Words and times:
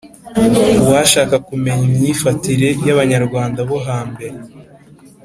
uwashaka 0.83 1.35
kumenya 1.47 1.83
imyifatire 1.91 2.69
y’abanyarwanda 2.85 3.59
bo 3.69 3.77
hambere, 3.87 4.37